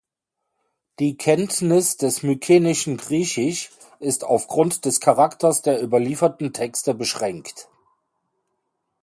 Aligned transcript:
Die 0.97 1.15
Kenntnis 1.15 1.95
des 1.95 2.23
mykenischen 2.23 2.97
Griechisch 2.97 3.69
ist 3.99 4.23
aufgrund 4.23 4.85
des 4.85 4.99
Charakters 4.99 5.61
der 5.61 5.79
überlieferten 5.79 6.53
Texte 6.53 6.95
beschränkt. 6.95 7.69